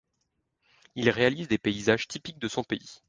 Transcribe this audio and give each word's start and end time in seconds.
Il 0.95 1.11
réalise 1.11 1.47
des 1.47 1.59
paysages 1.59 2.07
typiques 2.07 2.39
de 2.39 2.47
son 2.47 2.63
pays. 2.63 2.97